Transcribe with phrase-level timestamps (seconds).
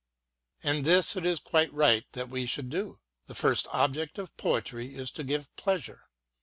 [0.63, 4.95] And this it is quite right that we should do: the first object of poetry
[4.95, 6.09] is to give pleasure.